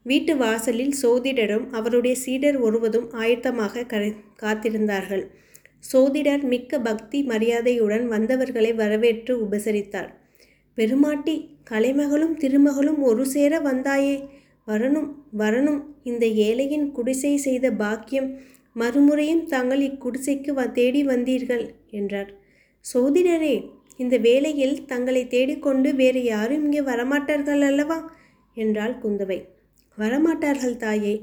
வீட்டு 0.06 0.32
வாசலில் 0.36 0.94
சோதிடரும் 1.02 1.66
அவருடைய 1.70 2.14
சீடர் 2.16 2.58
ஒருவதும் 2.60 3.08
ஆயத்தமாக 3.22 3.84
கரை 3.84 4.10
காத்திருந்தார்கள். 4.42 5.24
சோதிடர் 5.84 6.42
மிக்க 6.44 6.78
பக்தி 6.80 7.18
மரியாதையுடன் 7.22 8.06
வந்தவர்களை 8.08 8.72
வரவேற்று 8.72 9.34
உபசரித்தார். 9.46 10.10
பெருமாட்டி 10.78 11.34
கலைமகளும் 11.70 12.36
திருமகளும் 12.42 13.00
ஒரு 13.02 13.24
சேர 13.26 13.52
வந்தாயே. 13.60 14.16
வரணும் 14.66 15.08
வரணும். 15.38 15.80
இந்த 16.02 16.24
ஏழையின் 16.46 16.86
குடிசை 16.92 17.34
செய்த 17.46 17.66
பாக்கியம் 17.82 18.28
மறுமுறையும் 18.76 19.44
தாங்கள் 19.46 19.82
இக்குடிசைக்கு 19.88 20.50
வ 20.52 20.64
தேடி 20.72 21.00
வந்தீர்கள் 21.04 21.64
என்றார். 21.90 22.30
சோதிடரே 22.84 23.54
இந்த 23.98 24.16
வேளையில் 24.18 24.76
தங்களை 24.86 25.22
தேடிக்கொண்டு 25.26 25.88
வேறு 25.94 26.20
யாரும் 26.24 26.62
இங்கே 26.64 26.82
வரமாட்டார்கள் 26.90 27.62
அல்லவா? 27.70 27.98
என்றாள் 28.56 28.94
குந்தவை. 29.02 29.38
வரமாட்டார்கள் 29.98 30.76
தாயே 30.76 31.14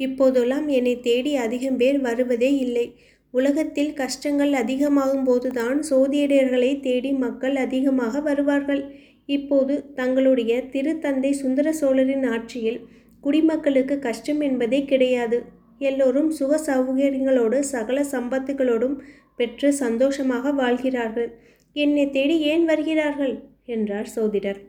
இப்போதெல்லாம் 0.00 0.66
என்னை 0.68 0.94
தேடி 1.00 1.32
அதிகம் 1.36 1.76
பேர் 1.76 1.98
வருவதே 2.00 2.50
இல்லை. 2.56 2.86
உலகத்தில் 3.34 3.92
கஷ்டங்கள் 3.94 4.52
அதிகமாகும் 4.52 5.24
போதுதான் 5.24 5.78
சோதிடர்களை 5.90 6.70
தேடி 6.80 7.10
மக்கள் 7.24 7.56
அதிகமாக 7.56 8.20
வருவார்கள். 8.20 8.82
இப்போது 9.28 9.74
தங்களுடைய 9.94 10.52
திருத்தந்தை 10.72 11.30
சுந்தர 11.32 11.72
சோழரின் 11.72 12.26
ஆட்சியில் 12.26 12.80
குடிமக்களுக்கு 13.24 13.96
கஷ்டம் 13.98 14.40
என்பதே 14.40 14.80
கிடையாது. 14.84 15.38
எல்லோரும் 15.80 16.30
சுக 16.30 16.56
சௌகரியங்களோடு 16.66 17.58
சகல 17.72 18.04
சம்பத்துகளோடும் 18.12 18.96
பெற்று 19.36 19.68
சந்தோஷமாக 19.72 20.52
வாழ்கிறார்கள். 20.52 21.30
என்னை 21.76 22.04
தேடி 22.10 22.36
ஏன் 22.52 22.64
வருகிறார்கள்? 22.64 23.34
என்றார் 23.66 24.10
சோதிடர். 24.16 24.60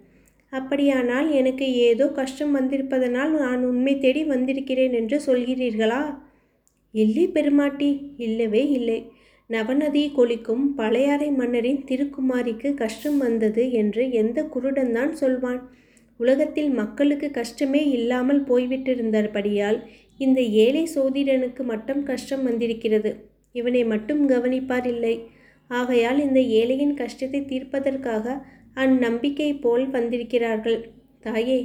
அப்படியானால் 0.53 1.27
எனக்கு 1.31 1.65
ஏதோ 1.81 2.05
கஷ்டம் 2.11 2.55
வந்திருப்பதனால் 2.55 3.33
நான் 3.39 3.61
உண்மை 3.63 3.93
தேடி 3.99 4.23
வந்திருக்கிறேன் 4.23 4.93
என்று 4.93 5.17
சொல்கிறீர்களா? 5.25 6.01
இல்லை 6.93 7.25
பெருமாட்டி 7.27 7.89
இல்லவே 8.17 8.63
இல்லை. 8.69 8.99
நவநதி 9.49 10.03
கொளிக்கும் 10.13 10.65
பழையாறை 10.75 11.29
மன்னரின் 11.31 11.81
திருக்குமாரிக்கு 11.89 12.69
கஷ்டம் 12.73 13.17
வந்தது 13.17 13.63
என்று 13.71 14.03
எந்த 14.11 14.39
குருடன்தான் 14.53 15.11
சொல்வான்? 15.11 15.61
உலகத்தில் 16.19 16.71
மக்களுக்கு 16.71 17.27
கஷ்டமே 17.31 17.81
இல்லாமல் 17.89 18.41
போய்விட்டிருந்தபடியால் 18.43 19.79
இந்த 20.25 20.39
ஏழை 20.63 20.83
சோதிடனுக்கு 20.95 21.63
மட்டும் 21.63 22.01
கஷ்டம் 22.03 22.43
வந்திருக்கிறது. 22.43 23.11
இவனை 23.55 23.83
மட்டும் 23.83 24.21
கவனிப்பார் 24.27 24.87
இல்லை. 24.87 25.15
ஆகையால் 25.69 26.19
இந்த 26.19 26.39
ஏழையின் 26.59 26.95
கஷ்டத்தை 26.95 27.41
தீர்ப்பதற்காக 27.51 28.35
அந்நம்பிக்கை 28.75 29.49
போல் 29.59 29.85
வந்திருக்கிறார்கள். 29.89 30.79
தாயே 31.21 31.59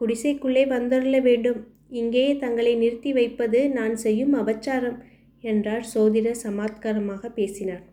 குடிசைக்குள்ளே 0.00 0.64
வந்தருள 0.66 1.16
வேண்டும். 1.20 1.60
இங்கேயே 1.90 2.32
தங்களை 2.38 2.74
நிறுத்தி 2.74 3.12
வைப்பது 3.12 3.60
நான் 3.68 3.94
செய்யும் 3.96 4.34
அபச்சாரம் 4.34 4.98
என்றார் 5.44 5.86
சோதிடர் 5.92 6.42
சமாத்காரமாக 6.44 7.28
பேசினார். 7.38 7.84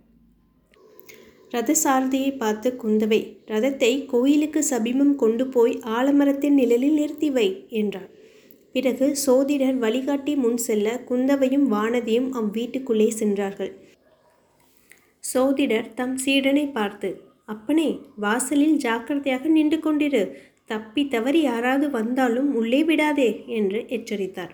ரதசாரதியை 1.54 2.32
பார்த்து 2.38 2.70
குந்தவை 2.82 3.20
ரதத்தை 3.46 3.92
கோயிலுக்கு 4.06 4.62
சபிமம் 4.72 5.16
கொண்டு 5.16 5.44
போய் 5.48 5.74
ஆலமரத்தின் 5.98 6.58
நிழலில் 6.60 6.98
நிறுத்தி 7.00 7.30
வை 7.30 7.48
என்றார் 7.72 8.10
பிறகு 8.76 9.08
சோதிடர் 9.26 9.78
வழிகாட்டி 9.78 10.36
முன் 10.36 10.58
செல்ல 10.58 10.88
குந்தவையும் 11.10 11.66
வானதியும் 11.72 12.30
அவ்வீட்டுக்குள்ளே 12.34 13.08
சென்றார்கள். 13.08 13.72
சோதிடர் 15.24 15.94
தம் 15.94 16.18
சீடனை 16.26 16.66
பார்த்து 16.72 17.10
அப்பனே 17.46 17.90
வாசலில் 18.16 18.78
ஜாக்கிரதையாக 18.78 19.48
நின்று 19.48 19.78
கொண்டிரு. 19.78 20.24
தப்பி 20.66 21.04
தவறி 21.08 21.42
யாராவது 21.42 21.88
வந்தாலும் 21.90 22.50
உள்ளே 22.56 22.84
விடாதே 22.84 23.30
என்று 23.48 23.86
எச்சரித்தார். 23.90 24.54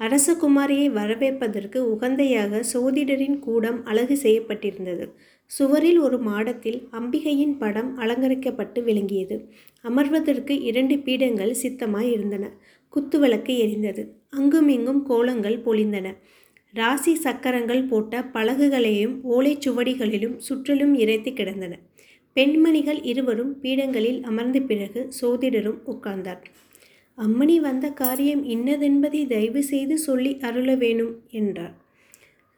அரசகுமாரியை 0.00 0.86
வரவேற்பதற்கு 0.90 1.78
உகந்தையாக 1.94 2.60
சோதிடரின் 2.72 3.38
கூடம் 3.38 3.80
அழகு 3.84 4.16
செய்யப்பட்டிருந்தது. 4.22 5.06
சுவரில் 5.50 5.98
ஒரு 5.98 6.18
மாடத்தில் 6.18 6.78
அம்பிகையின் 6.92 7.54
படம் 7.58 7.90
அலங்கரிக்கப்பட்டு 7.98 8.80
விளங்கியது. 8.82 9.36
அமர்வதற்கு 9.84 10.54
இரண்டு 10.62 10.96
பீடங்கள் 10.98 11.54
சித்தமாய் 11.62 12.10
இருந்தன. 12.10 12.44
குத்துவிளக்கு 12.94 13.52
எரிந்தது. 13.64 14.08
அங்குமிங்கும் 14.30 15.02
கோலங்கள் 15.06 15.62
பொழிந்தன. 15.64 16.16
ராசி 16.72 17.14
சக்கரங்கள் 17.14 17.82
போட்ட 17.84 18.22
பலகுகளையும் 18.32 19.14
ஓலைச்சுவடிகளிலும் 19.30 20.36
சுற்றிலும் 20.36 20.94
இறைத்து 20.94 21.32
கிடந்தன. 21.32 21.78
பெண்மணிகள் 22.32 23.02
இருவரும் 23.02 23.60
பீடங்களில் 23.62 24.22
அமர்ந்த 24.22 24.60
பிறகு 24.60 25.08
சோதிடரும் 25.22 25.80
உட்கார்ந்தார். 25.86 26.42
அம்மணி 27.18 27.56
வந்த 27.56 27.90
காரியம் 27.90 28.44
இன்னதென்பதை 28.48 29.26
தயவு 29.26 29.62
செய்து 29.62 29.98
சொல்லி 29.98 30.36
அருள 30.40 30.74
வேணும் 30.74 31.22
என்றார். 31.30 31.74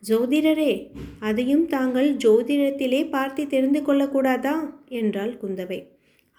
ஜோதிடரே 0.09 0.91
அதையும் 1.21 1.67
தாங்கள் 1.67 2.17
ஜோதிடத்திலே 2.17 3.11
பார்த்து 3.11 3.47
தெரிந்து 3.47 3.81
கொள்ளக்கூடாதா? 3.81 4.55
என்றாள் 4.89 5.39
குந்தவை. 5.43 5.81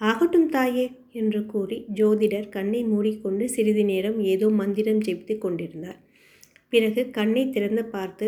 ஆகட்டும் 0.01 0.49
தாயே 0.49 0.85
என்று 1.11 1.45
கூறி 1.45 1.77
ஜோதிடர் 1.93 2.49
கண்ணை 2.49 2.83
மூடிக்கொண்டு 2.83 3.49
சிறிது 3.49 3.83
நேரம் 3.85 4.19
ஏதோ 4.23 4.49
மந்திரம் 4.49 5.01
ஜெபித்து 5.01 5.37
கொண்டிருந்தார். 5.37 5.99
பிறகு 6.69 7.01
கண்ணை 7.11 7.49
திறந்து 7.49 7.85
பார்த்து 7.85 8.27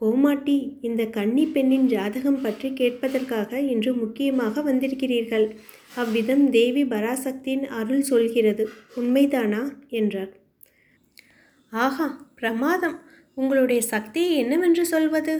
கோமாட்டி 0.00 0.54
இந்த 0.80 1.02
கன்னி 1.06 1.46
பெண்ணின் 1.46 1.86
ஜாதகம் 1.86 2.40
பற்றி 2.40 2.68
கேட்பதற்காக 2.70 3.58
இன்று 3.58 3.94
முக்கியமாக 3.94 4.62
வந்திருக்கிறீர்கள். 4.62 5.46
அவ்விதம் 5.96 6.44
தேவி 6.50 6.84
பராசக்தியின் 6.84 7.64
அருள் 7.68 8.02
சொல்கிறது. 8.02 8.64
உண்மைதானா? 8.96 9.62
என்றார். 9.90 10.32
ஆஹா 11.72 12.06
பிரமாதம். 12.34 12.96
உங்களுடைய 13.34 13.80
சக்தியை 13.82 14.32
என்னவென்று 14.36 14.86
சொல்வது? 14.86 15.34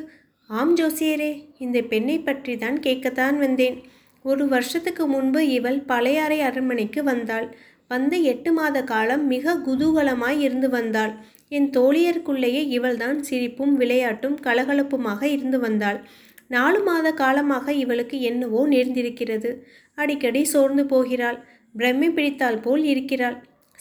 ஆம் 0.51 0.77
ஜோசியரே 0.77 1.33
இந்த 1.59 1.79
பெண்ணை 1.83 2.19
பற்றி 2.19 2.57
தான் 2.57 2.79
கேட்கத்தான் 2.81 3.39
வந்தேன். 3.39 3.79
ஒரு 4.23 4.49
வருஷத்துக்கு 4.49 5.07
முன்பு 5.07 5.49
இவள் 5.49 5.81
பழையாறை 5.81 6.41
அரண்மனைக்கு 6.41 7.03
வந்தாள். 7.03 7.55
வந்து 7.89 8.23
எட்டு 8.23 8.53
மாத 8.53 8.85
காலம் 8.85 9.27
மிக 9.27 9.55
குதூகலமாய் 9.55 10.39
இருந்து 10.39 10.69
வந்தாள். 10.69 11.13
என் 11.49 11.71
தோழியருக்குள்ளேயே 11.71 12.63
இவள்தான் 12.69 13.23
சிரிப்பும் 13.23 13.81
விளையாட்டும் 13.81 14.37
கலகலப்புமாக 14.43 15.23
இருந்து 15.23 15.61
வந்தாள். 15.61 15.99
நாலு 16.47 16.83
மாத 16.83 17.13
காலமாக 17.13 17.73
இவளுக்கு 17.73 18.21
என்னவோ 18.21 18.69
நேர்ந்திருக்கிறது. 18.69 19.51
அடிக்கடி 19.95 20.45
சோர்ந்து 20.45 20.87
போகிறாள். 20.87 21.39
பிரம்மை 21.79 22.11
பிடித்தால் 22.11 22.61
போல் 22.61 22.85
இருக்கிறாள். 22.85 23.37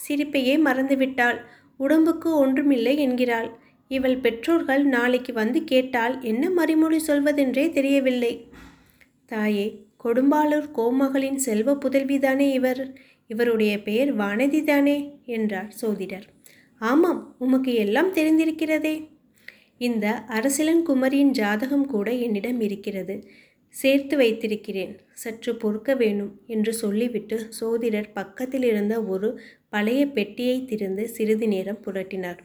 சிரிப்பையே 0.08 0.56
மறந்துவிட்டாள். 0.64 1.38
உடம்புக்கு 1.76 2.36
ஒன்றுமில்லை 2.36 2.96
என்கிறாள். 2.98 3.48
இவள் 3.88 4.16
பெற்றோர்கள் 4.16 4.84
நாளைக்கு 4.84 5.32
வந்து 5.32 5.64
கேட்டால் 5.64 6.22
என்ன 6.22 6.50
மறுமொழி 6.50 6.98
சொல்வதென்றே 7.06 7.70
தெரியவில்லை. 7.70 8.32
தாயே 9.26 9.68
கொடும்பாளூர் 10.04 10.68
கோமகளின் 10.74 11.36
செல்வ 11.36 11.74
புதல்விதானே 11.74 12.52
இவர்? 12.52 12.98
இவருடைய 13.26 13.82
பெயர் 13.82 14.16
வானதிதானே 14.16 15.14
என்றார் 15.24 15.70
சோதிடர். 15.80 16.26
ஆமாம் 16.78 17.36
உமக்கு 17.38 17.74
எல்லாம் 17.74 18.14
தெரிந்திருக்கிறதே. 18.14 19.08
இந்த 19.78 20.14
அரசிலன் 20.14 20.86
குமரியின் 20.86 21.30
ஜாதகம் 21.30 21.86
கூட 21.86 22.10
என்னிடம் 22.12 22.60
இருக்கிறது. 22.60 23.28
சேர்த்து 23.68 24.16
வைத்திருக்கிறேன். 24.16 24.98
சற்று 25.12 25.56
பொறுக்க 25.56 25.94
வேணும் 25.94 26.40
என்று 26.46 26.72
சொல்லிவிட்டு 26.74 27.46
சோதிடர் 27.60 28.12
பக்கத்தில் 28.12 28.62
இருந்த 28.62 29.02
ஒரு 29.02 29.40
பழைய 29.68 30.06
பெட்டியை 30.06 30.64
திறந்து 30.64 31.08
சிறிது 31.08 31.48
நேரம் 31.48 31.82
புரட்டினார். 31.84 32.40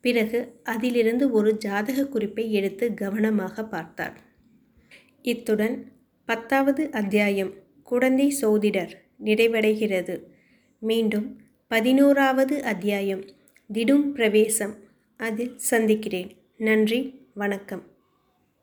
பிறகு 0.00 0.54
அதிலிருந்து 0.64 1.30
ஒரு 1.30 1.56
ஜாதக 1.56 2.06
குறிப்பை 2.06 2.52
எடுத்து 2.52 2.94
கவனமாக 2.94 3.64
பார்த்தார். 3.64 4.16
இத்துடன் 5.22 5.76
பத்தாவது 6.28 6.90
அத்தியாயம். 6.90 7.52
குழந்தை 7.82 8.30
சோதிடர் 8.30 9.02
நிறைவடைகிறது. 9.24 10.22
மீண்டும் 10.78 11.40
பதினோராவது 11.68 12.62
அத்தியாயம். 12.62 13.24
திடும் 13.72 14.12
பிரவேசம். 14.12 14.74
அதில் 15.16 15.58
சந்திக்கிறேன். 15.58 16.30
நன்றி. 16.56 17.26
வணக்கம். 17.34 17.87